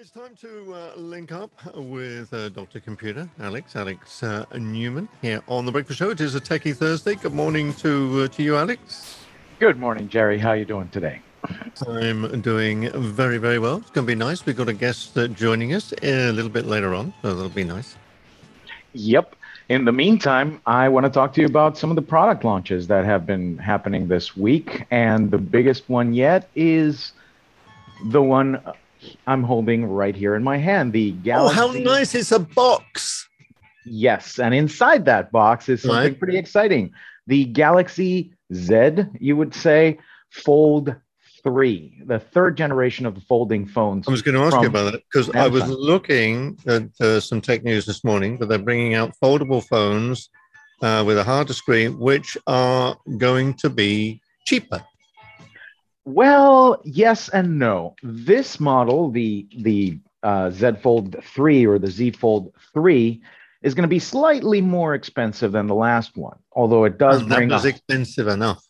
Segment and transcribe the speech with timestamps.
[0.00, 2.80] It's time to uh, link up with uh, Dr.
[2.80, 6.08] Computer, Alex, Alex uh, Neuman, here on the Breakfast Show.
[6.08, 7.16] It is a Techie Thursday.
[7.16, 9.18] Good morning to uh, to you, Alex.
[9.58, 10.38] Good morning, Gerry.
[10.38, 11.20] How are you doing today?
[11.86, 13.76] I'm doing very, very well.
[13.76, 14.46] It's going to be nice.
[14.46, 17.64] We've got a guest uh, joining us a little bit later on, so that'll be
[17.64, 17.98] nice.
[18.94, 19.36] Yep.
[19.68, 22.86] In the meantime, I want to talk to you about some of the product launches
[22.86, 24.86] that have been happening this week.
[24.90, 27.12] And the biggest one yet is
[28.06, 28.62] the one
[29.26, 31.60] I'm holding right here in my hand the Galaxy.
[31.60, 32.14] Oh, how nice!
[32.14, 33.28] It's a box.
[33.86, 34.38] Yes.
[34.38, 36.18] And inside that box is something Right.
[36.18, 36.92] pretty exciting
[37.26, 39.98] the Galaxy Z, you would say,
[40.30, 40.94] Fold
[41.42, 44.06] 3, the third generation of the folding phones.
[44.08, 47.40] I was going to ask you about that because I was looking at uh, some
[47.40, 50.28] tech news this morning, but they're bringing out foldable phones
[50.82, 54.82] uh, with a harder screen, which are going to be cheaper.
[56.14, 57.94] Well, yes and no.
[58.02, 63.22] This model, the the uh, Z Fold 3 or the Z Fold 3,
[63.62, 67.30] is going to be slightly more expensive than the last one, although it does And
[67.30, 68.62] that bring was a, expensive enough.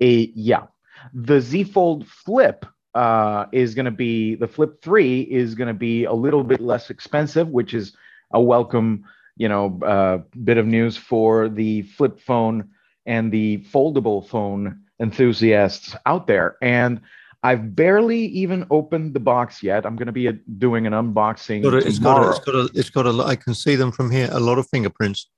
[0.00, 0.64] a yeah.
[1.12, 5.74] The Z Fold Flip uh, is going to be the Flip 3 is going to
[5.74, 7.94] be a little bit less expensive, which is
[8.32, 9.04] a welcome,
[9.36, 12.70] you know, uh, bit of news for the flip phone
[13.04, 16.56] and the foldable phone enthusiasts out there.
[16.62, 17.00] And
[17.42, 19.84] I've barely even opened the box yet.
[19.84, 22.54] I'm going to be uh, doing an unboxing Got a- it's got, a, it's got
[22.54, 25.28] a, it's got a, I can see them from here, a lot of fingerprints.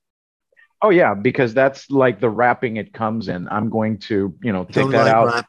[0.83, 3.47] oh yeah, because that's like the wrapping it comes in.
[3.49, 5.45] I'm going to, you know, take that like out.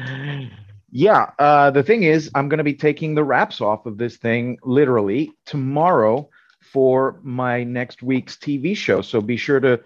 [0.90, 4.16] yeah, uh, the thing is, I'm going to be taking the wraps off of this
[4.16, 6.28] thing literally tomorrow
[6.60, 9.00] for my next week's TV show.
[9.00, 9.80] So be sure to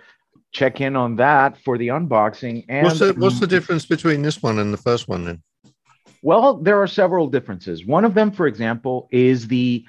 [0.52, 2.64] check in on that for the unboxing.
[2.68, 5.42] And What's the, what's the difference between this one and the first one then?
[6.22, 7.86] Well, there are several differences.
[7.86, 9.84] One of them, for example, is the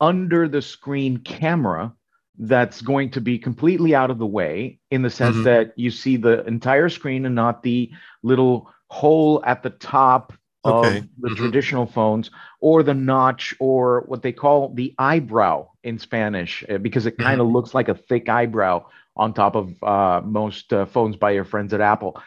[0.00, 1.92] under the screen camera
[2.38, 5.44] that's going to be completely out of the way in the sense Mhm.
[5.44, 7.90] that you see the entire screen and not the
[8.22, 10.32] little hole at the top
[10.64, 10.98] Okay.
[10.98, 11.36] of the Mhm.
[11.36, 17.06] traditional phones or the notch or what they call the eyebrow in Spanish uh, because
[17.06, 18.84] it kind of looks like a thick eyebrow
[19.16, 22.20] on top of uh, most uh, phones by your friends at Apple.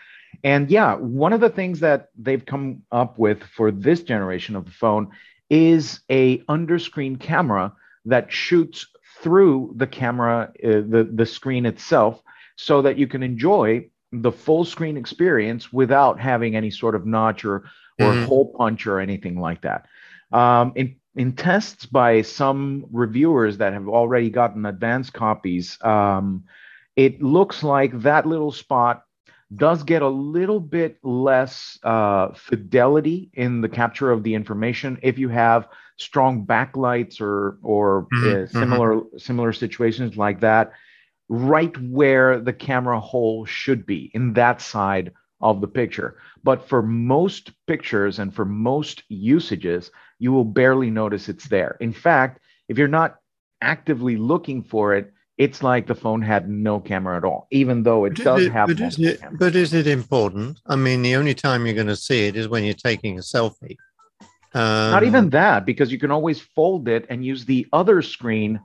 [0.44, 4.66] And yeah, one of the things that they've come up with for this generation of
[4.66, 5.10] the phone
[5.50, 7.74] is a underscreen camera
[8.06, 8.88] that shoots
[9.22, 12.22] through the camera, uh, the the screen itself,
[12.56, 17.46] so that you can enjoy the full screen experience without having any sort of notch
[17.46, 17.64] or
[17.98, 18.26] or Mhm.
[18.26, 19.86] hole punch or anything like that.
[20.32, 26.44] Um, in in tests by some reviewers that have already gotten advanced copies, um,
[26.96, 29.04] it looks like that little spot
[29.56, 34.98] does get a little bit less uh, fidelity in the capture of the information.
[35.04, 35.68] If you have
[35.98, 40.72] strong backlights or or Mhm, uh, similar similar situations like that
[41.30, 45.12] right where the camera hole should be in that side
[45.42, 46.18] of the picture.
[46.44, 51.78] But for most pictures and for most usages you will barely notice it's there.
[51.82, 52.40] In fact
[52.70, 53.18] if you're not
[53.62, 58.06] actively looking for it it's like the phone had no camera at all even though
[58.06, 59.40] it But does it- have but, is it, cameras.
[59.40, 60.60] but is it important?
[60.68, 63.22] I mean, the only time you're going to see it is when you're taking a
[63.22, 63.78] selfie.
[64.54, 68.60] Um, Not even that, because you can always fold it and use the other screen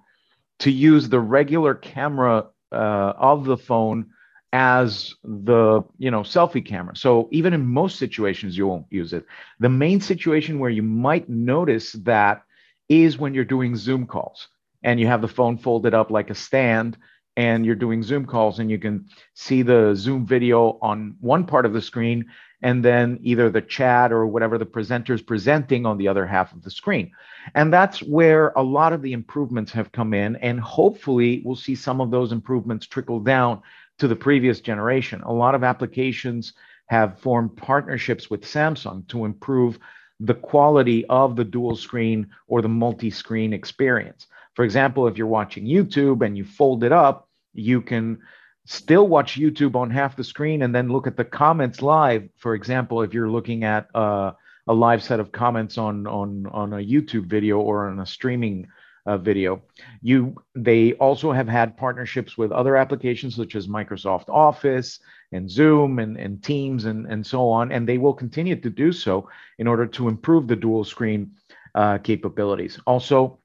[0.58, 4.10] to use the regular camera uh, of the phone
[4.52, 6.94] as the you know selfie camera.
[6.96, 9.24] So even in most situations, you won't use it.
[9.60, 12.42] The main situation where you might notice that
[12.90, 14.48] is when you're doing Zoom calls
[14.82, 16.96] and you have the phone folded up like a stand
[17.36, 21.66] and you're doing Zoom calls and you can see the Zoom video on one part
[21.66, 22.26] of the screen
[22.62, 26.52] and then either the chat or whatever the presenter is presenting on the other half
[26.52, 27.12] of the screen.
[27.54, 30.36] And that's where a lot of the improvements have come in.
[30.36, 33.62] And hopefully, we'll see some of those improvements trickle down
[33.98, 35.22] to the previous generation.
[35.22, 36.54] A lot of applications
[36.86, 39.78] have formed partnerships with Samsung to improve
[40.20, 44.26] the quality of the dual screen or the multi screen experience.
[44.58, 48.18] For example, if you're watching YouTube and you fold it up, you can
[48.66, 52.28] still watch YouTube on half the screen and then look at the comments live.
[52.38, 54.32] For example, if you're looking at uh,
[54.66, 58.66] a live set of comments on on on a YouTube video or on a streaming
[59.06, 59.62] uh, video,
[60.02, 64.98] you they also have had partnerships with other applications such as Microsoft Office
[65.30, 68.90] and Zoom and, and Teams and, and so on, and they will continue to do
[68.90, 69.28] so
[69.60, 71.30] in order to improve the dual screen
[71.76, 72.80] uh, capabilities.
[72.88, 73.38] Also,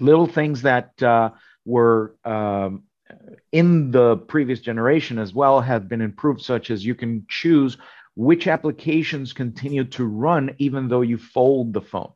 [0.00, 1.30] little things that uh,
[1.64, 2.84] were um,
[3.50, 7.76] in the previous generation as well have been improved, such as you can choose
[8.14, 12.12] which applications continue to run even though you fold the phone.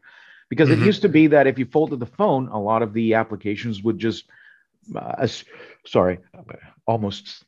[0.49, 0.82] Because mm-hmm.
[0.82, 3.82] it used to be that if you folded the phone, a lot of the applications
[3.82, 4.25] would just,
[4.94, 5.26] uh,
[5.87, 6.19] sorry,
[6.87, 7.44] almost.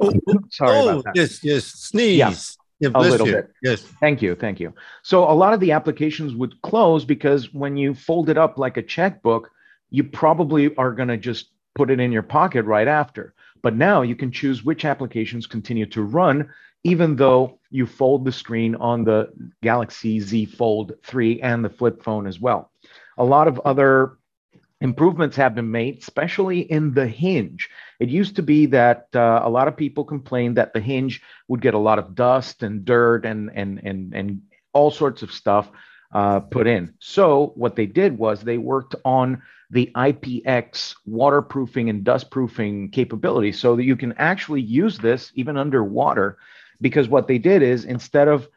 [0.00, 0.12] Oh,
[0.50, 1.16] sorry oh, about that.
[1.16, 2.18] Yes, yes, sneeze.
[2.18, 2.34] Yeah.
[2.80, 3.32] Yeah, a little you.
[3.34, 3.50] bit.
[3.62, 3.82] Yes.
[3.82, 4.34] Thank you.
[4.34, 4.72] Thank you.
[5.02, 8.76] So a lot of the applications would close because when you fold it up like
[8.76, 9.50] a checkbook,
[9.90, 13.34] you probably are going to just put it in your pocket right after.
[13.62, 16.50] But now you can choose which applications continue to run,
[16.84, 19.32] even though you fold the screen on the
[19.62, 22.70] Galaxy Z Fold 3 and the flip phone as well.
[23.16, 24.18] A lot of other
[24.80, 27.68] improvements have been made, especially in the hinge.
[27.98, 31.60] It used to be that uh, a lot of people complained that the hinge would
[31.60, 34.42] get a lot of dust and dirt and and and and
[34.72, 35.70] all sorts of stuff
[36.12, 36.94] uh, put in.
[37.00, 43.76] So what they did was they worked on the IPX waterproofing and dustproofing capability so
[43.76, 46.38] that you can actually use this even underwater.
[46.80, 48.48] Because what they did is instead of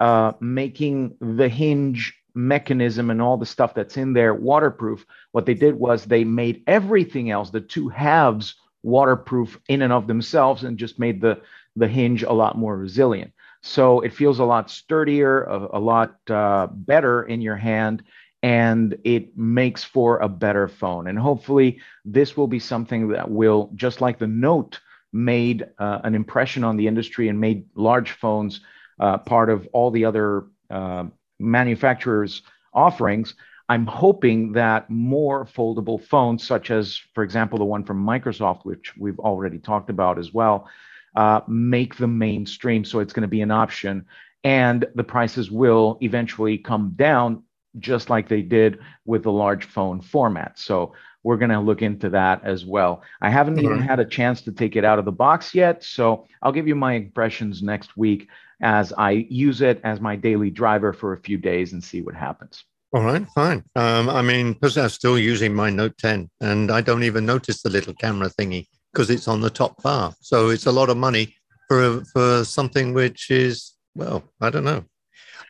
[0.00, 5.54] uh, making the hinge mechanism and all the stuff that's in there waterproof, what they
[5.54, 8.54] did was they made everything else, the two halves,
[8.84, 11.40] waterproof in and of themselves and just made the,
[11.74, 13.32] the hinge a lot more resilient.
[13.60, 18.04] So it feels a lot sturdier, a, a lot uh, better in your hand
[18.40, 21.08] and it makes for a better phone.
[21.08, 24.78] And hopefully, this will be something that will, just like the Note
[25.12, 28.60] made uh, an impression on the industry and made large phones
[29.00, 31.06] uh, part of all the other uh,
[31.38, 32.42] manufacturers'
[32.72, 33.34] offerings.
[33.68, 38.96] I'm hoping that more foldable phones, such as, for example, the one from Microsoft, which
[38.96, 40.68] we've already talked about as well,
[41.16, 42.84] uh, make the mainstream.
[42.84, 44.06] So it's going to be an option.
[44.44, 47.42] And the prices will eventually come down
[47.78, 50.58] just like they did with the large phone format.
[50.58, 50.94] So
[51.28, 53.02] we're going to look into that as well.
[53.20, 53.66] I haven't mm-hmm.
[53.66, 55.84] even had a chance to take it out of the box yet.
[55.84, 58.28] So I'll give you my impressions next week
[58.62, 62.14] as I use it as my daily driver for a few days and see what
[62.14, 62.64] happens.
[62.94, 63.62] All right, fine.
[63.76, 67.60] Um, I mean, because I'm still using my Note 10 and I don't even notice
[67.60, 70.14] the little camera thingy because it's on the top bar.
[70.22, 71.36] So it's a lot of money
[71.68, 74.82] for for something which is, well, I don't know.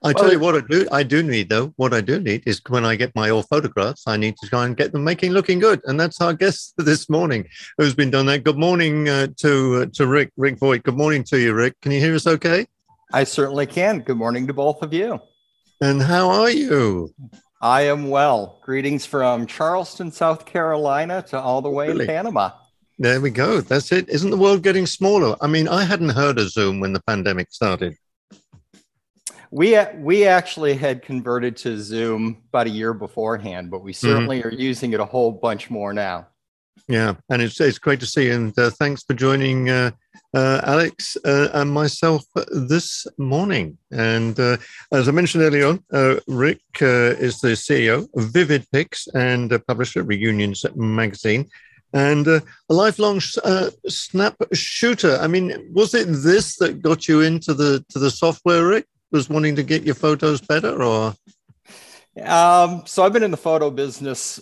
[0.04, 0.86] I tell you what I do.
[0.92, 1.72] I do need though.
[1.76, 4.64] What I do need is when I get my old photographs, I need to try
[4.64, 5.80] and get them making looking good.
[5.84, 8.44] And that's our guest this morning, who's been done that.
[8.44, 10.84] Good morning uh, to uh, to Rick Rick Voight.
[10.84, 11.80] Good morning to you, Rick.
[11.82, 12.26] Can you hear us?
[12.26, 12.66] Okay.
[13.12, 14.00] I certainly can.
[14.00, 15.18] Good morning to both of you.
[15.80, 17.14] And how are you?
[17.60, 18.60] I am well.
[18.62, 22.04] Greetings from Charleston, South Carolina, to all the way really?
[22.04, 22.50] in Panama.
[22.98, 23.60] There we go.
[23.60, 24.08] That's it.
[24.08, 25.36] Isn't the world getting smaller?
[25.40, 27.96] I mean, I hadn't heard of Zoom when the pandemic started.
[29.50, 34.06] We we actually had converted to Zoom about a year beforehand, but we mm-hmm.
[34.06, 34.48] certainly mm-hmm.
[34.48, 36.28] are using it a whole bunch more now.
[36.88, 39.90] Yeah, and it's it's great to see you, and uh, thanks for joining uh,
[40.34, 43.78] uh, Alex uh, and myself this morning.
[43.90, 44.58] And uh,
[44.92, 49.58] as I mentioned earlier on, uh, Rick is the CEO of Vivid Pix and a
[49.58, 51.48] publisher, Reunions Magazine
[51.92, 55.18] and uh, a lifelong uh, snap shooter.
[55.20, 58.86] I mean, was it this that got you into the to the software, Rick?
[59.10, 61.14] Was wanting to get your photos better or?
[62.22, 64.40] Um, so I've been in the photo business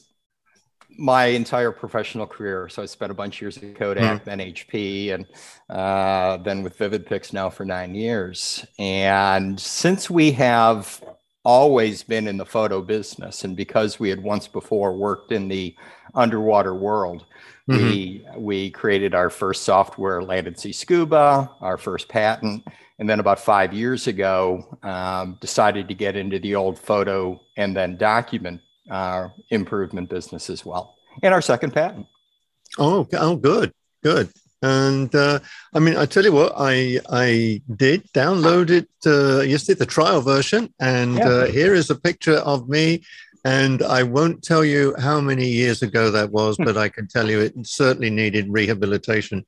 [0.99, 2.69] my entire professional career.
[2.69, 4.25] So I spent a bunch of years at Kodak, mm-hmm.
[4.25, 5.27] then HP, and
[5.69, 8.65] uh, then with Vivid Pix now for nine years.
[8.79, 11.03] And since we have
[11.45, 15.77] always been in the photo business, and because we had once before worked in the
[16.15, 17.27] underwater world,
[17.69, 17.85] mm-hmm.
[17.85, 22.65] we we created our first software, Land and Sea Scuba, our first patent
[22.99, 27.77] and then about five years ago um, decided to get into the old photo and
[27.77, 32.07] then document uh, improvement business as well and our second patent
[32.79, 34.31] oh oh good good
[34.63, 35.39] and uh,
[35.75, 40.21] i mean i tell you what i i did download it uh, yesterday the trial
[40.21, 41.29] version and yeah.
[41.29, 43.03] uh, here is a picture of me
[43.47, 47.31] and I won't tell you how many years ago that was, but I can tell
[47.31, 49.47] you it certainly needed rehabilitation.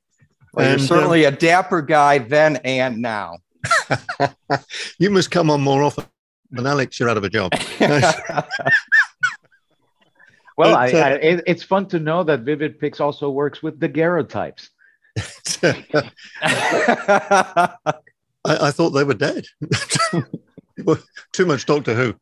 [0.53, 3.39] Well, and, you're certainly um, a dapper guy then and now.
[4.99, 6.05] you must come on more often.
[6.53, 7.51] And Alex, you're out of a job.
[10.57, 13.81] well, I, uh, I, it, it's fun to know that Vivid Pix also works with
[13.81, 14.69] daguerreotypes.
[15.61, 16.07] I,
[18.45, 19.45] I, thought they were dead.
[21.33, 22.15] Too much Doctor Who.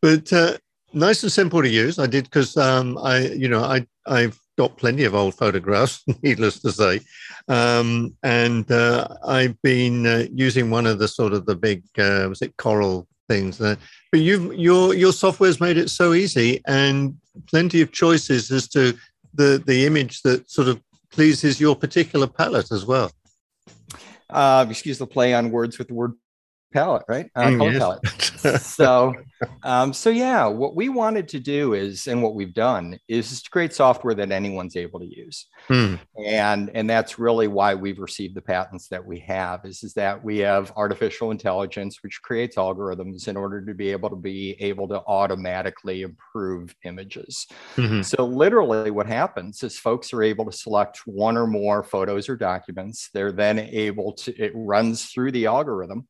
[0.00, 0.58] But uh,
[0.92, 1.98] nice and simple to use.
[1.98, 6.60] I did because um, I, you know, I I've got plenty of old photographs, needless
[6.60, 7.00] to say,
[7.48, 12.26] um, and uh, I've been uh, using one of the sort of the big uh,
[12.28, 13.58] was it Corel things.
[13.58, 13.78] but
[14.12, 17.16] you your your software's made it so easy and
[17.46, 18.96] plenty of choices as to
[19.34, 20.80] the the image that sort of
[21.10, 23.10] pleases your particular palette as well.
[24.30, 26.14] uh, excuse the play on words with the word
[26.72, 27.30] palette, right?
[27.34, 27.78] Uh, color yes.
[27.78, 28.60] palette.
[28.60, 29.14] so,
[29.62, 33.50] um, so yeah, what we wanted to do is, and what we've done is to
[33.50, 35.94] create software that anyone's able to use, hmm.
[36.24, 39.64] and and that's really why we've received the patents that we have.
[39.64, 44.10] Is is that we have artificial intelligence which creates algorithms in order to be able
[44.10, 47.46] to be able to automatically improve images.
[47.76, 48.02] Mm-hmm.
[48.02, 52.36] So literally, what happens is folks are able to select one or more photos or
[52.36, 53.10] documents.
[53.14, 56.06] They're then able to it runs through the algorithm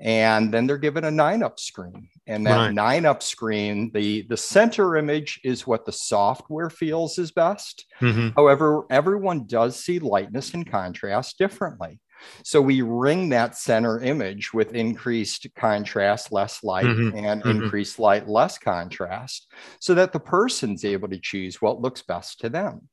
[0.00, 2.74] and then they're given a nine up screen and that right.
[2.74, 8.28] nine up screen the the center image is what the software feels is best mm-hmm.
[8.34, 12.00] however everyone does see lightness and contrast differently
[12.42, 17.16] so we ring that center image with increased contrast less light mm-hmm.
[17.16, 17.62] and mm-hmm.
[17.62, 22.48] increased light less contrast so that the person's able to choose what looks best to
[22.48, 22.88] them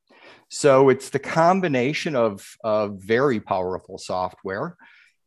[0.50, 4.76] so it's the combination of, of very powerful software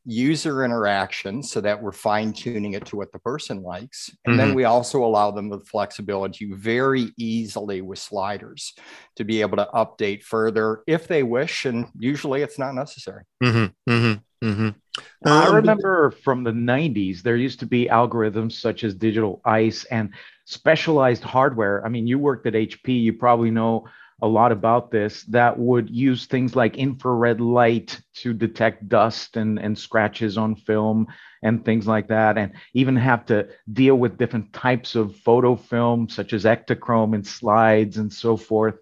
[0.06, 4.10] user interaction so that we're fine tuning it to what the person likes.
[4.26, 4.48] And mm-hmm.
[4.48, 8.74] then we also allow them the flexibility very easily with sliders
[9.18, 11.66] to be able to update further if they wish.
[11.66, 13.24] And usually it's not necessary.
[13.44, 13.92] Mm-hmm.
[13.92, 14.48] Mm-hmm.
[14.48, 14.70] mm-hmm.
[15.26, 19.86] I um, remember from the 90s, there used to be algorithms such as digital ice
[19.86, 20.14] and
[20.46, 21.86] specialized hardware.
[21.86, 23.86] I mean, you worked at HP, you probably know
[24.22, 29.58] a lot about this that would use things like infrared light to detect dust and,
[29.60, 31.08] and scratches on film
[31.44, 36.08] and things like that, and even have to deal with different types of photo film,
[36.08, 38.76] such as Ektachrome and slides and so forth.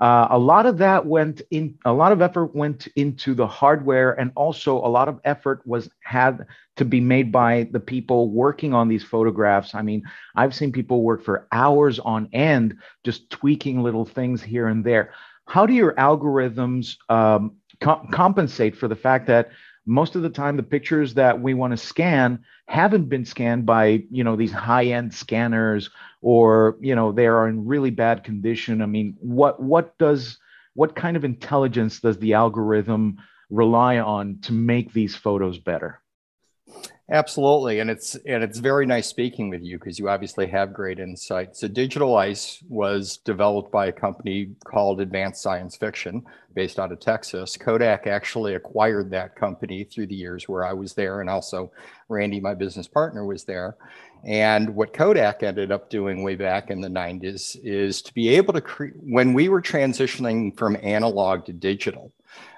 [0.00, 4.12] Uh, a lot of that went in, a lot of effort went into the hardware,
[4.12, 6.46] and also a lot of effort was had
[6.76, 9.74] to be made by the people working on these photographs.
[9.74, 10.02] I mean,
[10.34, 15.12] I've seen people work for hours on end just tweaking little things here and there.
[15.46, 19.50] How do your algorithms um, co- compensate for the fact that
[19.86, 24.04] most of the time the pictures that we want to scan haven't been scanned by
[24.10, 25.90] you know these high end scanners
[26.22, 28.82] or you know they are in really bad condition.
[28.82, 30.38] I mean what what does
[30.74, 33.18] what kind of intelligence does the algorithm
[33.50, 36.00] rely on to make these photos better
[37.10, 40.98] Absolutely, and it's and it's very nice speaking with you because you obviously have great
[40.98, 41.54] insight.
[41.54, 47.00] So, Digital Ice was developed by a company called Advanced Science Fiction, based out of
[47.00, 47.58] Texas.
[47.58, 51.70] Kodak actually acquired that company through the years where I was there, and also
[52.08, 53.76] Randy, my business partner, was there.
[54.24, 58.54] And what Kodak ended up doing way back in the 90s is to be able
[58.54, 62.10] to create when we were transitioning from analog to digital.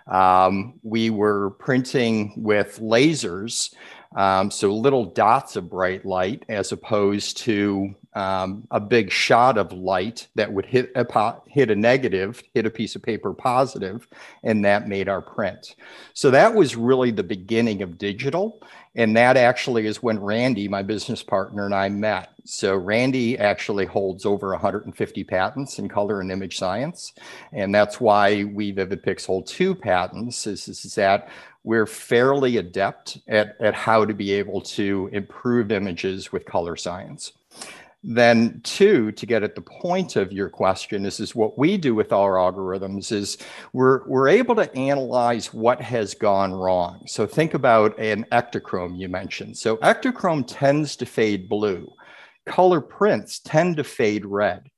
[0.07, 3.75] Um, we were printing with lasers
[4.15, 9.73] um, so little dots of bright light as opposed to um, a big shot of
[9.73, 14.09] light that would hit a po- hit a negative, hit a piece of paper positive,
[14.43, 15.77] and that made our print.
[16.15, 18.63] So that was really the beginning of digital,
[18.95, 22.31] and that actually is when Randy, my business partner, and I met.
[22.45, 27.13] So Randy actually holds over 150 patents in color and image science,
[27.53, 30.47] and that's why we VividPix hold two patents.
[30.47, 31.29] Is, is that
[31.67, 37.33] we're fairly adept at, at how to be able to improve images with color science.
[38.05, 41.93] Then two, to get at the point of your question, this is what we do
[41.93, 43.37] with our algorithms is
[43.73, 47.03] we're, we're able to analyze what has gone wrong.
[47.09, 49.59] So think about an Ektachrome you mentioned.
[49.59, 51.93] So Ektachrome tends to fade blue.
[52.45, 54.71] Color prints tend to fade red.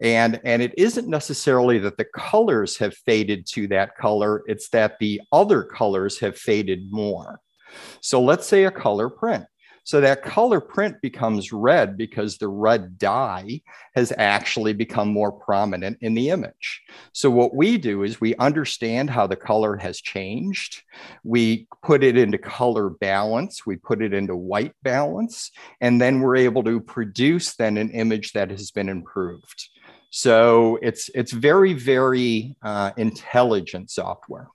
[0.00, 4.98] And, and it isn't necessarily that the colors have faded to that color, it's that
[4.98, 7.40] the other colors have faded more.
[8.00, 9.44] So let's say a color print.
[9.84, 13.62] So that color print becomes red because the red dye
[13.94, 16.82] has actually become more prominent in the image.
[17.12, 20.82] So what we do is we understand how the color has changed.
[21.24, 26.36] We put it into color balance, we put it into white balance, and then we're
[26.36, 29.70] able to produce then an image that has been improved.
[30.10, 34.48] So it's it's very very uh, intelligent software.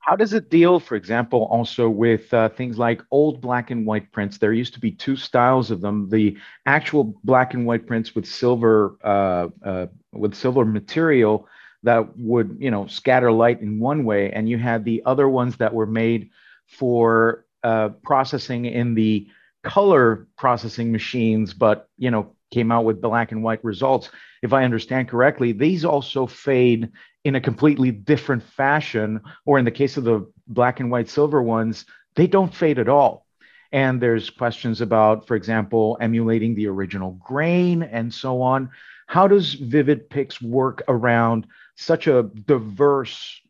[0.00, 4.10] How does it deal, for example, also with uh, things like old black and white
[4.10, 4.38] prints?
[4.38, 8.26] There used to be two styles of them: the actual black and white prints with
[8.26, 11.46] silver uh, uh with silver material
[11.84, 15.56] that would you know scatter light in one way, and you had the other ones
[15.58, 16.30] that were made
[16.66, 19.28] for uh, processing in the
[19.62, 24.10] color processing machines, but you know came out with black and white results.
[24.42, 26.90] If I understand correctly, these also fade
[27.24, 31.42] in a completely different fashion, or in the case of the black and white silver
[31.42, 31.84] ones,
[32.16, 33.26] they don't fade at all.
[33.72, 38.70] And there's questions about, for example, emulating the original grain and so on.
[39.06, 43.40] How does Vivid VividPix work around such a diverse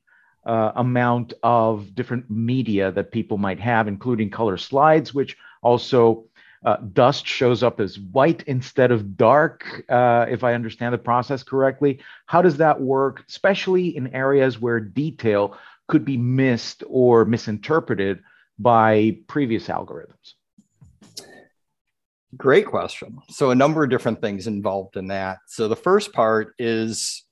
[0.44, 6.24] uh, amount of different media that people might have, including color slides, which also
[6.64, 11.42] uh, dust shows up as white instead of dark, uh, if I understand the process
[11.42, 12.00] correctly.
[12.26, 15.56] How does that work, especially in areas where detail
[15.88, 18.22] could be missed or misinterpreted
[18.58, 20.34] by previous algorithms?
[22.36, 23.18] Great question.
[23.30, 25.38] So, a number of different things involved in that.
[25.48, 27.24] So, the first part is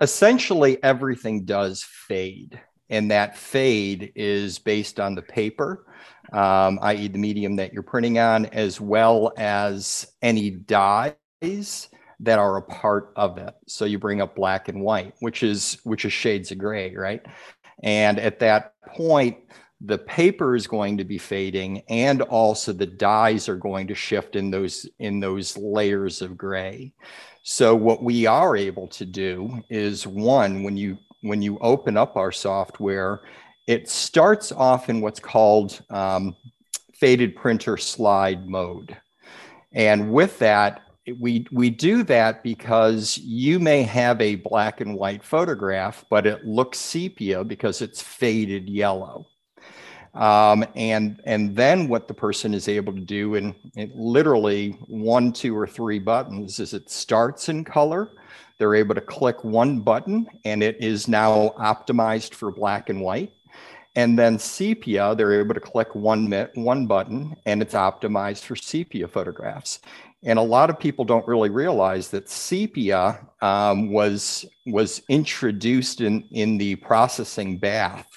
[0.00, 2.58] essentially everything does fade,
[2.88, 5.84] and that fade is based on the paper,
[6.34, 11.88] um, i.e., the medium that you're printing on, as well as any dyes
[12.20, 13.54] that are a part of it.
[13.66, 17.24] So you bring up black and white, which is which is shades of gray, right?
[17.82, 19.38] And at that point,
[19.80, 24.36] the paper is going to be fading and also the dyes are going to shift
[24.36, 26.92] in those in those layers of gray
[27.42, 32.16] so what we are able to do is one when you when you open up
[32.16, 33.20] our software
[33.66, 36.36] it starts off in what's called um,
[36.94, 38.96] faded printer slide mode
[39.72, 40.82] and with that
[41.18, 46.46] we we do that because you may have a black and white photograph but it
[46.46, 49.26] looks sepia because it's faded yellow
[50.14, 55.32] um, and and then what the person is able to do in, in, literally one,
[55.32, 58.12] two, or three buttons is it starts in color.
[58.58, 63.32] They're able to click one button and it is now optimized for black and white.
[63.96, 69.06] And then sepia, they're able to click one one button and it's optimized for sepia
[69.06, 69.80] photographs.
[70.24, 76.24] And a lot of people don't really realize that sepia um, was was introduced in
[76.30, 78.08] in the processing bath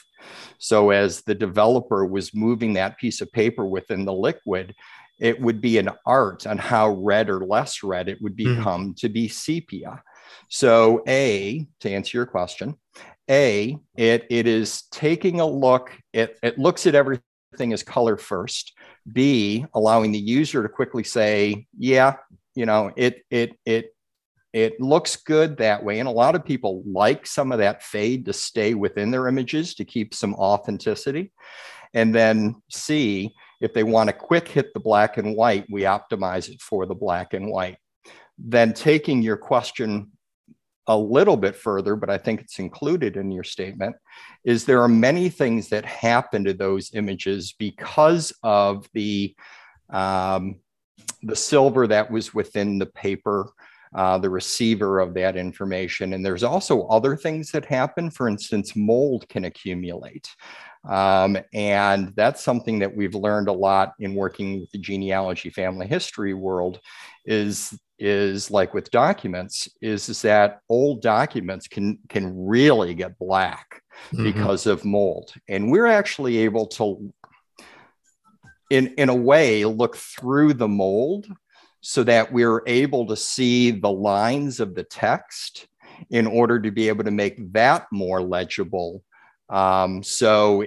[0.60, 4.76] so as the developer was moving that piece of paper within the liquid,
[5.20, 8.56] it would be an art on how red or less red it would hmm.
[8.56, 8.94] become mm-hmm.
[8.94, 10.02] to be sepia.
[10.50, 12.78] So, A, to answer your question,
[13.30, 18.74] A, it, it is taking a look, it, it looks at everything as color first.
[19.12, 22.16] B, allowing the user to quickly say, yeah,
[22.56, 23.94] you know, it, it, it
[24.54, 26.00] it looks good that way.
[26.00, 29.76] And a lot of people like some of that fade to stay within their images
[29.76, 31.32] to keep some authenticity.
[31.94, 36.50] And then C, if they want to quick hit the black and white, we optimize
[36.50, 37.78] it for the black and white.
[38.38, 40.12] Then taking your question
[40.88, 43.95] a little bit further, but I think it's included in your statement,
[44.43, 49.36] is there are many things that happen to those images because of the
[49.89, 50.60] um,
[51.23, 53.50] the silver that was within the paper
[53.95, 56.13] uh, the receiver of that information.
[56.13, 58.12] And there's also other things that happen.
[58.12, 60.30] For instance, mold can accumulate.
[60.88, 65.88] Um, and that's something that we've learned a lot in working with the genealogy family
[65.88, 66.80] history world
[67.26, 73.82] is is like with documents is, is that old documents can can really get black
[74.12, 74.23] mm-hmm.
[74.23, 77.12] because of mold and we're actually able to
[78.69, 81.26] in in a way look through the mold
[81.82, 85.67] so that we're able to see the lines of the text
[86.10, 89.04] in order to be able to make that more legible.
[89.50, 90.66] Um, so,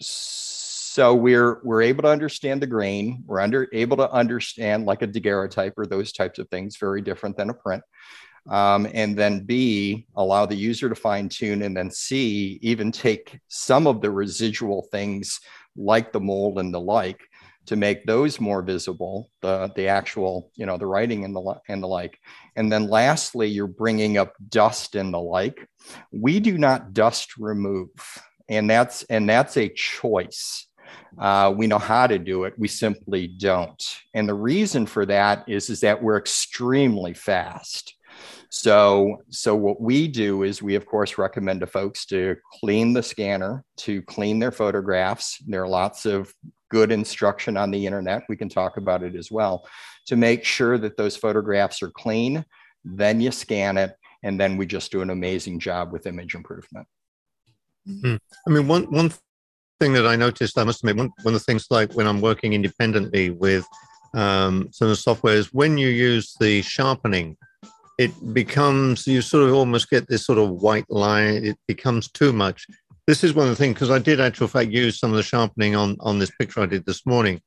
[0.00, 3.24] so we're we're able to understand the grain.
[3.26, 7.36] We're under able to understand like a daguerreotype or those types of things, very different
[7.36, 7.82] than a print.
[8.48, 13.38] Um, and then B, allow the user to fine tune, and then C, even take
[13.48, 15.40] some of the residual things
[15.76, 17.20] like the mold and the like
[17.66, 21.82] to make those more visible, the, the actual, you know, the writing and the, and
[21.82, 22.18] the like.
[22.56, 25.66] And then lastly, you're bringing up dust and the like.
[26.12, 27.90] We do not dust remove.
[28.48, 30.66] And that's, and that's a choice.
[31.18, 32.54] Uh, we know how to do it.
[32.58, 33.82] We simply don't.
[34.12, 37.94] And the reason for that is, is that we're extremely fast.
[38.50, 43.02] So, so what we do is we, of course, recommend to folks to clean the
[43.02, 45.38] scanner, to clean their photographs.
[45.46, 46.32] There are lots of
[46.74, 48.24] good instruction on the internet.
[48.28, 49.54] We can talk about it as well
[50.06, 52.44] to make sure that those photographs are clean.
[52.84, 53.92] Then you scan it,
[54.24, 56.88] and then we just do an amazing job with image improvement.
[57.88, 58.16] Mm-hmm.
[58.46, 59.10] I mean, one one
[59.78, 62.20] thing that I noticed, I must admit, one, one of the things like when I'm
[62.20, 63.64] working independently with
[64.14, 67.36] um, some of the software is when you use the sharpening,
[67.98, 71.44] it becomes you sort of almost get this sort of white line.
[71.50, 72.66] It becomes too much
[73.06, 75.22] this is one of the things because I did actual fact use some of the
[75.22, 77.40] sharpening on on this picture I did this morning,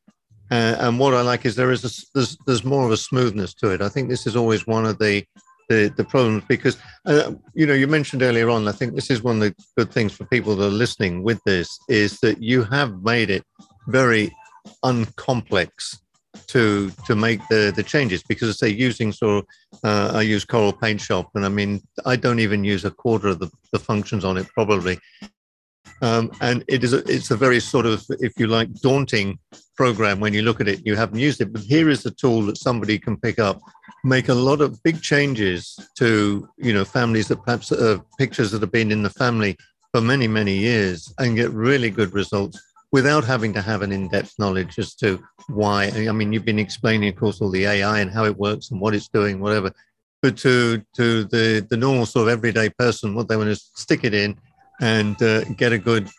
[0.51, 3.53] uh, and what I like is there is a, there's there's more of a smoothness
[3.55, 3.81] to it.
[3.81, 5.23] I think this is always one of the
[5.69, 8.67] the, the problems because uh, you know you mentioned earlier on.
[8.67, 11.41] I think this is one of the good things for people that are listening with
[11.45, 13.43] this is that you have made it
[13.87, 14.35] very
[14.83, 15.97] uncomplex
[16.45, 20.45] to to make the the changes because I say using sort of uh, I use
[20.45, 23.79] Corel Paint Shop and I mean I don't even use a quarter of the, the
[23.79, 24.99] functions on it probably
[26.01, 29.39] um, and it is a, it's a very sort of if you like daunting
[29.75, 32.41] program when you look at it you haven't used it but here is a tool
[32.43, 33.59] that somebody can pick up
[34.03, 38.61] make a lot of big changes to you know families that perhaps uh, pictures that
[38.61, 39.55] have been in the family
[39.91, 42.59] for many many years and get really good results
[42.91, 45.85] without having to have an in-depth knowledge as to why.
[45.89, 48.79] I mean, you've been explaining, of course, all the AI and how it works and
[48.79, 49.71] what it's doing, whatever.
[50.21, 54.03] But to to the the normal sort of everyday person, what they want to stick
[54.03, 54.37] it in
[54.81, 56.09] and uh, get a good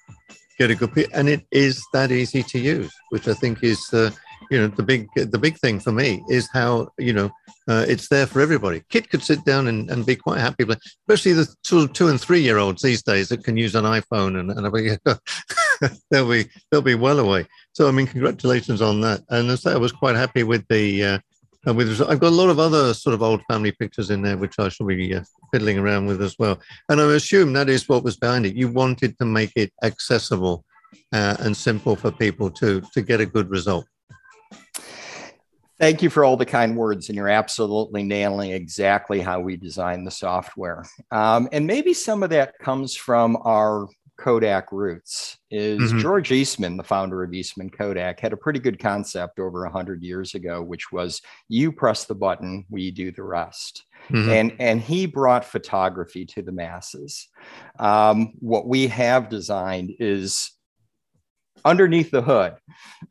[0.58, 4.10] get a good and it is that easy to use, which I think is uh,
[4.50, 7.30] you know the big the big thing for me is how you know
[7.68, 8.82] uh, it's there for everybody.
[8.88, 12.20] Kit could sit down and, and be quite happy, but especially the of two and
[12.20, 16.82] three year olds these days that can use an iPhone and, and they'll be they'll
[16.82, 17.46] be well away.
[17.72, 19.22] So I mean, congratulations on that.
[19.28, 21.20] And I, was quite happy with the.
[21.72, 24.58] With I've got a lot of other sort of old family pictures in there, which
[24.58, 26.58] I shall be uh, fiddling around with as well.
[26.88, 28.56] And I assume that is what was behind it.
[28.56, 30.64] You wanted to make it accessible
[31.12, 33.86] uh, and simple for people to to get a good result.
[35.78, 40.04] Thank you for all the kind words, and you're absolutely nailing exactly how we design
[40.04, 40.84] the software.
[41.12, 43.86] Um, and maybe some of that comes from our
[44.18, 45.38] Kodak roots.
[45.50, 46.00] Is mm-hmm.
[46.00, 50.34] George Eastman, the founder of Eastman Kodak, had a pretty good concept over hundred years
[50.34, 53.84] ago, which was you press the button, we do the rest.
[54.10, 54.30] Mm-hmm.
[54.30, 57.28] And, and he brought photography to the masses.
[57.78, 60.52] Um, what we have designed is
[61.64, 62.54] underneath the hood,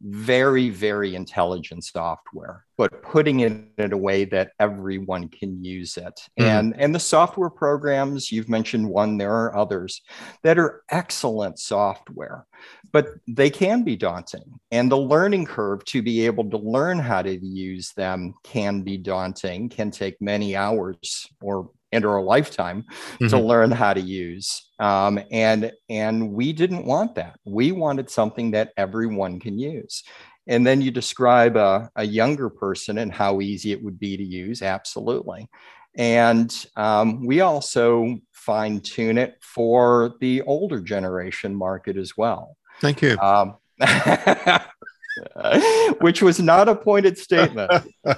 [0.02, 6.20] very, very intelligent software, but putting it in a way that everyone can use it.
[6.40, 6.46] Mm.
[6.46, 10.02] And, and the software programs, you've mentioned one, there are others
[10.44, 12.46] that are excellent software,
[12.92, 14.60] but they can be daunting.
[14.72, 18.98] And the learning curve to be able to learn how to use them can be
[18.98, 23.28] daunting, can take many hours or into our lifetime mm-hmm.
[23.28, 24.70] to learn how to use.
[24.80, 27.40] Um, and and we didn't want that.
[27.46, 30.04] We wanted something that everyone can use.
[30.48, 34.24] And then you describe a, a younger person and how easy it would be to
[34.24, 34.62] use.
[34.62, 35.50] Absolutely.
[35.98, 42.56] And um, we also fine tune it for the older generation market as well.
[42.80, 43.18] Thank you.
[43.20, 43.58] Um,
[46.00, 47.72] which was not a pointed statement.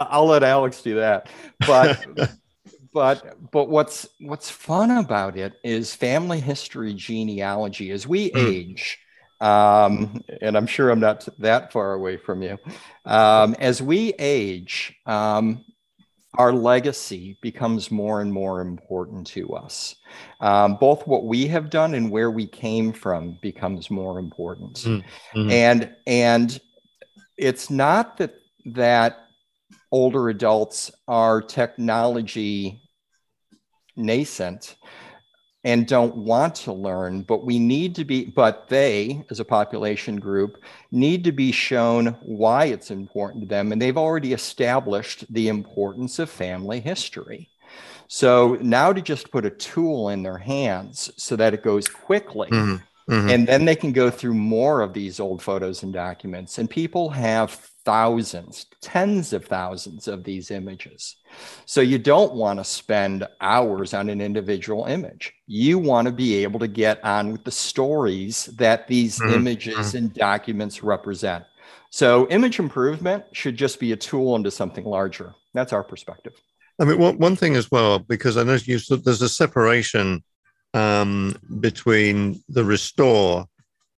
[0.00, 1.28] I'll let Alex do that.
[1.66, 2.04] But
[2.94, 8.48] but but what's what's fun about it is family history genealogy as we mm.
[8.48, 8.98] age
[9.40, 12.56] um, and i'm sure i'm not that far away from you
[13.04, 15.62] um, as we age um,
[16.38, 19.96] our legacy becomes more and more important to us
[20.40, 25.50] um, both what we have done and where we came from becomes more important mm-hmm.
[25.50, 26.60] and and
[27.36, 29.18] it's not that that
[29.90, 32.83] older adults are technology
[33.96, 34.76] nascent
[35.64, 40.16] and don't want to learn, but we need to be, but they, as a population
[40.16, 43.72] group, need to be shown why it's important to them.
[43.72, 47.48] And they've already established the importance of family history.
[48.08, 52.48] So now to just put a tool in their hands so that it goes quickly.
[52.50, 53.12] Mm-hmm.
[53.12, 53.30] Mm-hmm.
[53.30, 56.58] And then they can go through more of these old photos and documents.
[56.58, 61.16] And people have thousands, tens of thousands of these images.
[61.66, 65.32] So you don't want to spend hours on an individual image.
[65.46, 69.34] You want to be able to get on with the stories that these mm-hmm.
[69.34, 71.44] images and documents represent.
[71.90, 75.34] So image improvement should just be a tool into something larger.
[75.52, 76.34] That's our perspective.
[76.80, 80.24] I mean, one, one thing as well, because I know you, there's a separation
[80.72, 83.46] um, between the restore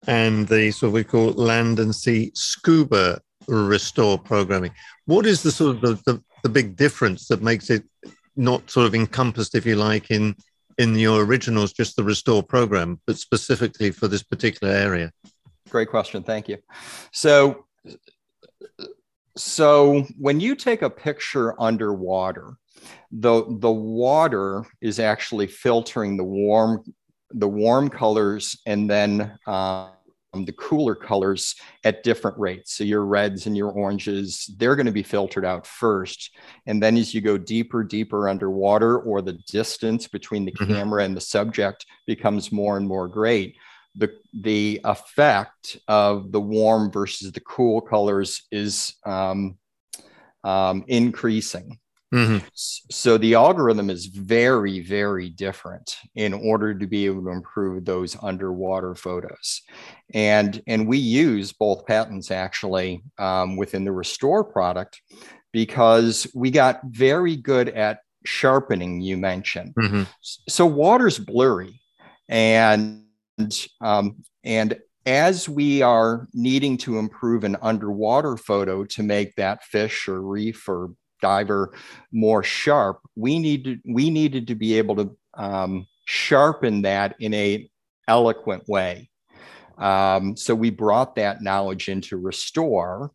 [0.06, 4.72] and the sort of we call land and sea scuba restore programming.
[5.06, 7.84] What is the sort of the, the, the, big difference that makes it
[8.36, 10.36] not sort of encompassed, if you like, in
[10.78, 15.10] in your originals, just the restore program, but specifically for this particular area?
[15.70, 16.22] Great question.
[16.22, 16.58] Thank you.
[17.12, 17.64] So,
[19.36, 22.56] so when you take a picture underwater,
[23.10, 26.84] the the water is actually filtering the warm
[27.30, 29.88] the warm colors and then uh,
[30.44, 32.74] the cooler colors at different rates.
[32.74, 36.36] So your reds and your oranges, they're going to be filtered out first.
[36.66, 40.72] And then as you go deeper, deeper underwater, or the distance between the mm-hmm.
[40.72, 43.56] camera and the subject becomes more and more great,
[43.94, 49.56] the, the effect of the warm versus the cool colors is um,
[50.44, 51.78] um, increasing.
[52.16, 52.46] Mm-hmm.
[52.54, 58.16] So the algorithm is very, very different in order to be able to improve those
[58.22, 59.62] underwater photos.
[60.14, 65.00] And, and we use both patents actually um, within the Restore product
[65.52, 69.74] because we got very good at sharpening, you mentioned.
[69.74, 70.02] Mm-hmm.
[70.48, 71.80] So water's blurry.
[72.28, 73.04] And
[73.80, 80.08] um, and as we are needing to improve an underwater photo to make that fish
[80.08, 81.72] or reef or diver
[82.12, 87.68] more sharp, we needed we needed to be able to um, sharpen that in a
[88.08, 89.10] eloquent way.
[89.78, 93.12] Um, so we brought that knowledge into Restore.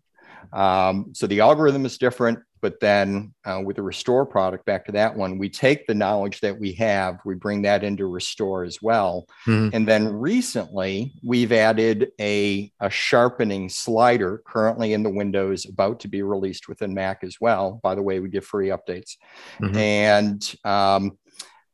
[0.53, 2.39] Um, so the algorithm is different.
[2.61, 6.39] But then uh, with the Restore product, back to that one, we take the knowledge
[6.41, 9.25] that we have, we bring that into Restore as well.
[9.47, 9.75] Mm-hmm.
[9.75, 16.07] And then recently, we've added a, a sharpening slider currently in the Windows, about to
[16.07, 17.79] be released within Mac as well.
[17.83, 19.17] By the way, we give free updates.
[19.59, 19.77] Mm-hmm.
[19.77, 21.17] And um,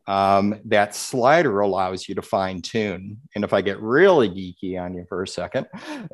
[0.07, 3.17] um, that slider allows you to fine tune.
[3.35, 5.67] And if I get really geeky on you for a second,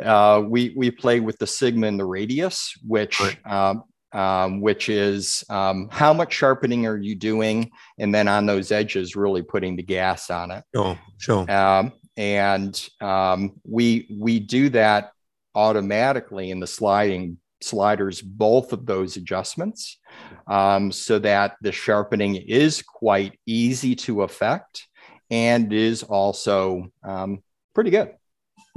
[0.04, 3.38] uh, we we play with the sigma and the radius, which right.
[3.46, 7.71] um, um, which is um, how much sharpening are you doing?
[7.97, 10.63] And then on those edges, really putting the gas on it.
[10.73, 11.52] Sure, sure.
[11.52, 15.12] Um, and um, we we do that
[15.56, 19.99] automatically in the sliding sliders, both of those adjustments,
[20.47, 24.88] um, so that the sharpening is quite easy to affect
[25.32, 27.41] and is also um,
[27.73, 28.13] pretty good.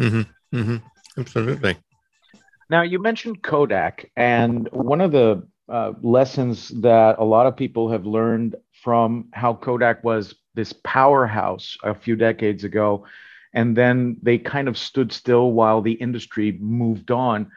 [0.00, 0.76] Mm-hmm, mm-hmm.
[1.18, 1.76] Absolutely.
[2.68, 7.90] Now, you mentioned Kodak, and one of the uh, lessons that a lot of people
[7.90, 13.06] have learned from how Kodak was this powerhouse a few decades ago,
[13.54, 17.50] and then they kind of stood still while the industry moved on.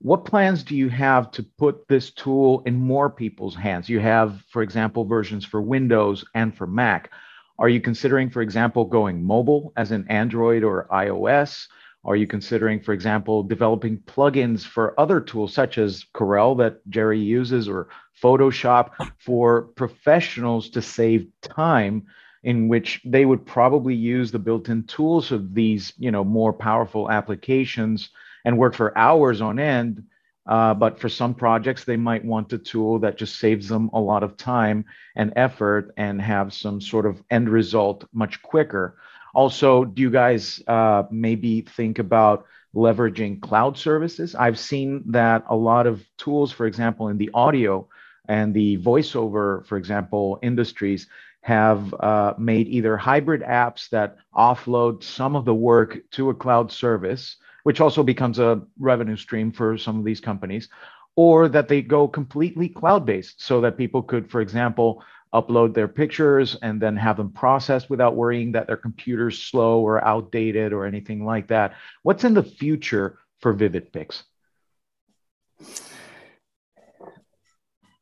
[0.00, 3.88] What plans do you have to put this tool in more people's hands?
[3.88, 7.12] You have, for example, versions for Windows and for Mac.
[7.58, 11.68] Are you considering, for example, going mobile as in Android or iOS?
[12.06, 17.18] Are you considering, for example, developing plugins for other tools such as Corel that Gerry
[17.18, 17.88] uses or
[18.22, 22.06] Photoshop for professionals to save time
[22.44, 27.10] in which they would probably use the built-in tools of these, you know, more powerful
[27.10, 28.10] applications
[28.44, 30.04] and work for hours on end.
[30.46, 34.00] Uh, but for some projects, they might want a tool that just saves them a
[34.00, 34.84] lot of time
[35.16, 38.96] and effort and have some sort of end result much quicker.
[39.36, 44.34] Also, do you guys uh, maybe think about leveraging cloud services?
[44.34, 47.86] I've seen that a lot of tools, for example, in the audio
[48.28, 51.06] and the voiceover, for example, industries
[51.42, 56.72] have uh, made either hybrid apps that offload some of the work to a cloud
[56.72, 60.70] service, which also becomes a revenue stream for some of these companies,
[61.14, 65.02] or that they go completely cloud based so that people could, for example,
[65.34, 70.02] upload their pictures and then have them processed without worrying that their computer's slow or
[70.04, 71.74] outdated or anything like that.
[72.02, 74.22] What's in the future for VividPix?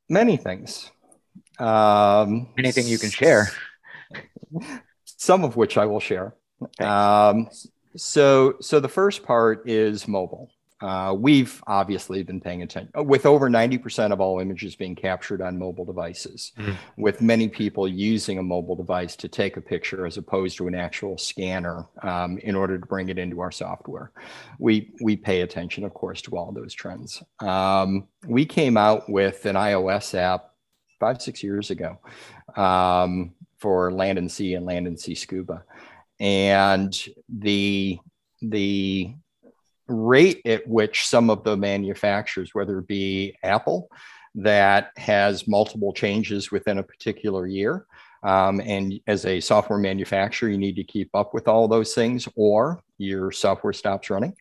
[0.08, 0.90] Many things.
[1.58, 3.48] Um, Anything you can share.
[5.04, 6.34] Some of which I will share.
[6.62, 6.84] Okay.
[6.84, 7.48] Um,
[7.96, 10.50] so, so the first part is mobile.
[10.84, 15.40] Uh, we've obviously been paying attention uh, with over 90% of all images being captured
[15.40, 16.76] on mobile devices, mm.
[16.98, 20.74] with many people using a mobile device to take a picture as opposed to an
[20.74, 24.12] actual scanner um, in order to bring it into our software.
[24.58, 27.22] We, we pay attention, of course, to all those trends.
[27.40, 30.50] Um, we came out with an iOS app
[31.00, 31.98] five, six years ago
[32.56, 35.64] um, for land and sea and land and sea scuba.
[36.20, 36.94] And
[37.30, 37.98] the,
[38.42, 39.14] the
[39.88, 43.88] rate at which some of the manufacturers, whether it be Apple,
[44.34, 47.86] that has multiple changes within a particular year.
[48.24, 52.26] Um, and as a software manufacturer, you need to keep up with all those things,
[52.36, 54.34] or your software stops running.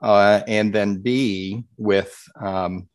[0.00, 2.88] Uh, and then B, with um,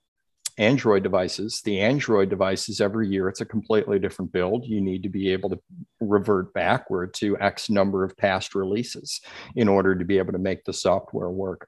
[0.60, 4.66] Android devices, the Android devices every year, it's a completely different build.
[4.66, 5.60] You need to be able to
[6.02, 9.22] revert backward to X number of past releases
[9.56, 11.68] in order to be able to make the software work.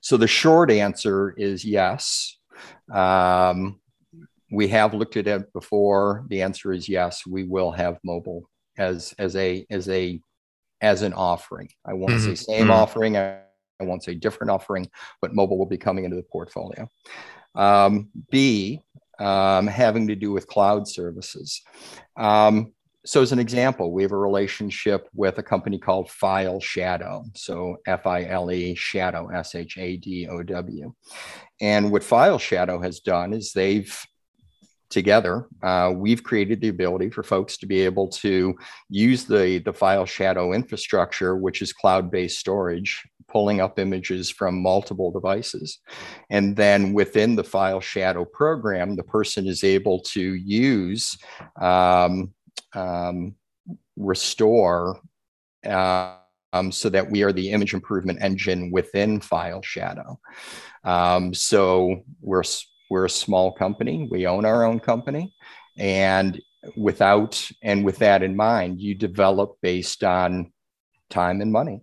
[0.00, 2.36] So the short answer is yes.
[2.92, 3.80] Um,
[4.50, 6.24] we have looked at it before.
[6.28, 7.26] The answer is yes.
[7.26, 10.20] We will have mobile as as a as a
[10.80, 11.68] as an offering.
[11.86, 12.34] I won't mm-hmm.
[12.34, 12.70] say same mm-hmm.
[12.70, 13.16] offering.
[13.16, 13.40] I,
[13.80, 14.90] I won't say different offering,
[15.22, 16.88] but mobile will be coming into the portfolio.
[17.54, 18.80] Um, B,
[19.18, 21.62] um, having to do with cloud services.
[22.16, 22.72] Um,
[23.04, 27.24] so, as an example, we have a relationship with a company called File Shadow.
[27.34, 30.94] So, F I L E Shadow, S H A D O W.
[31.60, 33.96] And what File Shadow has done is they've
[34.90, 38.54] together, uh, we've created the ability for folks to be able to
[38.88, 44.60] use the, the file shadow infrastructure, which is cloud based storage, pulling up images from
[44.60, 45.78] multiple devices.
[46.28, 51.16] And then within the file shadow program, the person is able to use
[51.60, 52.34] um,
[52.74, 53.34] um,
[53.96, 55.00] restore.
[55.64, 56.16] Uh,
[56.52, 60.18] um, so that we are the image improvement engine within File Shadow.
[60.84, 62.42] Um, so we're
[62.90, 64.08] we're a small company.
[64.10, 65.32] We own our own company,
[65.78, 66.40] and
[66.76, 70.52] without and with that in mind, you develop based on
[71.08, 71.82] time and money.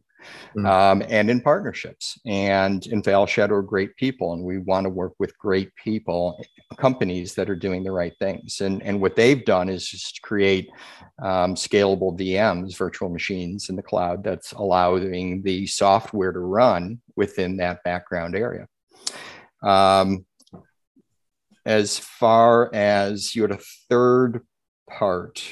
[0.55, 0.65] Mm-hmm.
[0.65, 2.19] Um, and in partnerships.
[2.25, 6.43] And in FileShadow are great people, and we want to work with great people,
[6.77, 8.61] companies that are doing the right things.
[8.61, 10.69] And, and what they've done is just create
[11.21, 17.57] um, scalable VMs, virtual machines in the cloud, that's allowing the software to run within
[17.57, 18.67] that background area.
[19.63, 20.25] Um,
[21.67, 23.59] as far as you had a
[23.89, 24.41] third
[24.89, 25.43] part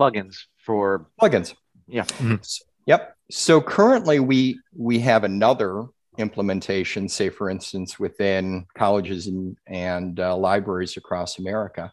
[0.00, 1.54] plugins for plugins
[1.88, 2.36] yeah mm-hmm.
[2.86, 5.84] yep so currently we we have another
[6.18, 11.92] implementation say for instance within colleges and, and uh, libraries across america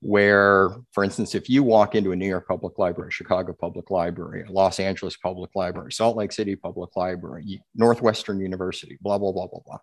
[0.00, 4.44] where for instance if you walk into a new york public library chicago public library
[4.48, 9.78] los angeles public library salt lake city public library northwestern university blah blah blah blah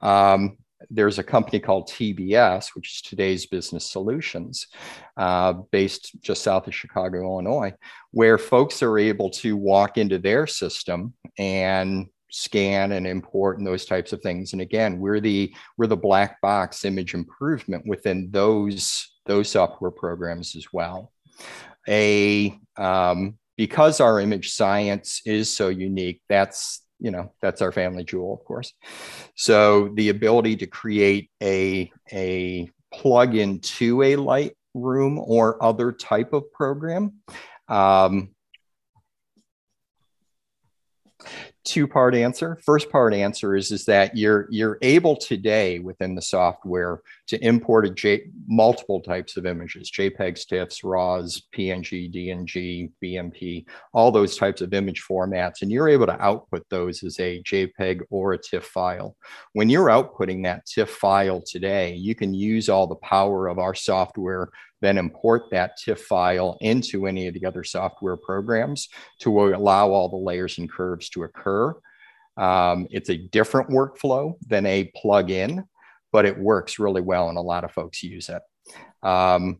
[0.00, 0.56] blah um,
[0.90, 4.66] there's a company called TBS, which is today's business solutions,
[5.16, 7.72] uh, based just south of Chicago, Illinois,
[8.10, 13.84] where folks are able to walk into their system and scan and import and those
[13.84, 14.52] types of things.
[14.52, 20.56] And again, we're the we're the black box image improvement within those those software programs
[20.56, 21.12] as well.
[21.88, 28.02] A um, because our image science is so unique, that's you know that's our family
[28.02, 28.72] jewel of course.
[29.34, 36.50] So the ability to create a a plug into a lightroom or other type of
[36.50, 37.20] program
[37.68, 38.33] um,
[41.64, 42.58] two part answer.
[42.64, 47.86] First part answer is, is that you're, you're able today within the software to import
[47.86, 54.60] a J, multiple types of images, JPEGs, TIFFs, RAWs, PNG, DNG, BMP, all those types
[54.60, 55.62] of image formats.
[55.62, 59.16] And you're able to output those as a JPEG or a TIFF file.
[59.54, 63.74] When you're outputting that TIFF file today, you can use all the power of our
[63.74, 68.88] software then import that TIFF file into any of the other software programs
[69.20, 71.74] to allow all the layers and curves to occur.
[72.36, 75.64] Um, it's a different workflow than a plugin,
[76.12, 78.42] but it works really well and a lot of folks use it.
[79.06, 79.58] Um,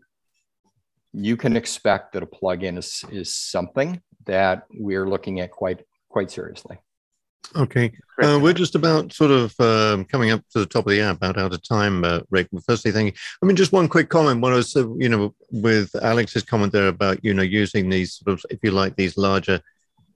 [1.13, 6.31] you can expect that a plugin is, is something that we're looking at quite quite
[6.31, 6.79] seriously.
[7.57, 11.03] Okay, uh, we're just about sort of um, coming up to the top of the
[11.03, 12.49] hour, about out of time, uh, Rick.
[12.67, 13.21] Firstly, thank you.
[13.43, 14.41] I mean, just one quick comment.
[14.41, 18.15] When I was, uh, you know, with Alex's comment there about, you know, using these
[18.15, 19.61] sort of, if you like, these larger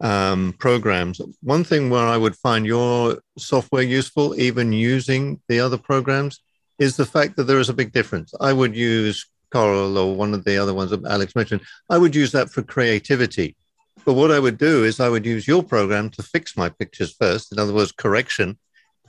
[0.01, 1.21] um, programs.
[1.43, 6.41] One thing where I would find your software useful, even using the other programs,
[6.79, 8.33] is the fact that there is a big difference.
[8.41, 11.63] I would use Corel or one of the other ones that Alex mentioned.
[11.91, 13.57] I would use that for creativity
[14.05, 17.15] but what I would do is I would use your program to fix my pictures
[17.19, 18.59] first, in other words, correction,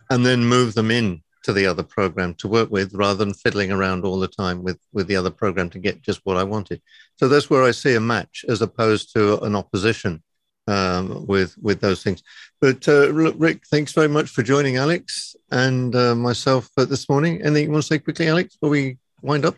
[0.10, 3.71] and then move them in to the other program to work with rather than fiddling
[3.71, 6.82] around all the time with, with the other program to get just what I wanted.
[7.15, 10.21] So that's where I see a match as opposed to an opposition
[10.67, 12.21] um, with with those things.
[12.62, 17.41] But uh, Rick, thanks very much for joining Alex and uh, myself this morning.
[17.41, 19.56] Anything you want to say quickly, Alex, before we wind up?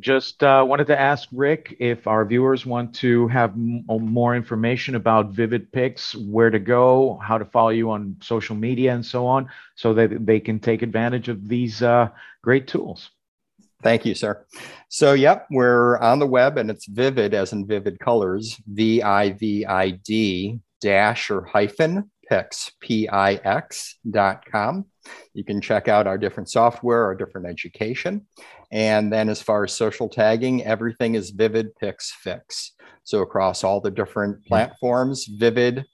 [0.00, 4.94] Just uh, wanted to ask Rick if our viewers want to have m- more information
[4.94, 9.26] about Vivid Pix, where to go, how to follow you on social media, and so
[9.26, 12.08] on, so that they can take advantage of these uh,
[12.42, 13.10] great tools.
[13.82, 14.46] Thank you, sir.
[14.88, 19.32] So, yep, we're on the web and it's vivid as in vivid colors, V I
[19.32, 24.86] V I D dash or hyphen pix, P I X dot com.
[25.34, 28.26] You can check out our different software, our different education.
[28.70, 32.72] And then as far as social tagging, everything is Vivid Pix Fix.
[33.04, 35.84] So across all the different platforms, Vivid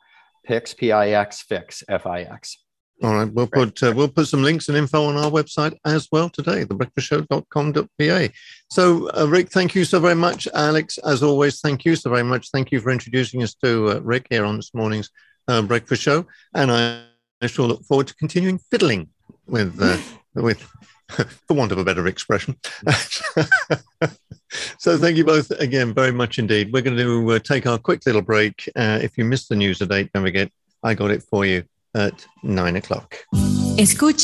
[0.47, 2.59] Pix, P-I-X, Fix, F-I-X.
[3.03, 6.09] All right, we'll put uh, we'll put some links and info on our website as
[6.11, 8.29] well today, thebreakfastshow.com.pa.
[8.71, 10.49] So, uh, Rick, thank you so very much.
[10.53, 12.51] Alex, as always, thank you so very much.
[12.51, 15.11] Thank you for introducing us to uh, Rick here on this morning's
[15.49, 17.03] uh, breakfast show, and I,
[17.43, 19.09] I shall look forward to continuing fiddling
[19.47, 19.99] with uh,
[20.41, 20.63] with
[21.09, 22.57] for want of a better expression.
[24.79, 26.73] so thank you both again very much indeed.
[26.73, 28.71] We're going to uh, take our quick little break.
[28.77, 30.51] Uh, if you missed the news today, don't forget
[30.83, 33.17] I got it for you at nine o'clock.
[33.79, 34.17] Escucha